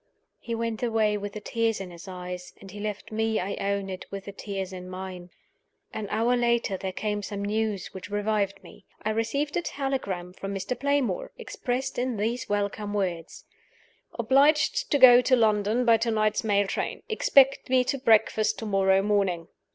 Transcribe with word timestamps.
He 0.39 0.55
went 0.55 0.81
away 0.81 1.15
with 1.15 1.33
the 1.33 1.39
tears 1.39 1.79
in 1.79 1.91
his 1.91 2.07
eyes; 2.07 2.53
and 2.59 2.71
he 2.71 2.79
left 2.79 3.11
me, 3.11 3.39
I 3.39 3.55
own 3.59 3.87
it, 3.87 4.07
with 4.09 4.25
the 4.25 4.31
tears 4.31 4.73
in 4.73 4.89
mine. 4.89 5.29
An 5.93 6.07
hour 6.09 6.35
later 6.35 6.75
there 6.75 6.91
came 6.91 7.21
some 7.21 7.45
news 7.45 7.93
which 7.93 8.09
revived 8.09 8.63
me. 8.63 8.85
I 9.03 9.11
received 9.11 9.55
a 9.57 9.61
telegram 9.61 10.33
from 10.33 10.55
Mr. 10.55 10.73
Playmore, 10.79 11.33
expressed 11.37 11.99
in 11.99 12.17
these 12.17 12.49
welcome 12.49 12.95
words: 12.95 13.45
"Obliged 14.17 14.89
to 14.89 14.97
go 14.97 15.21
to 15.21 15.35
London 15.35 15.85
by 15.85 15.97
to 15.97 16.09
night's 16.09 16.43
mail 16.43 16.65
train. 16.65 17.03
Expect 17.07 17.69
me 17.69 17.83
to 17.83 17.99
breakfast 17.99 18.57
to 18.57 18.65
morrow 18.65 19.03
morning." 19.03 19.49